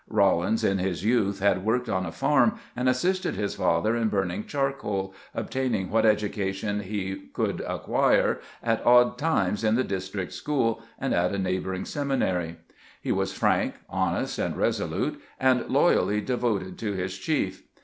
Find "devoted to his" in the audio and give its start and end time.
16.19-17.15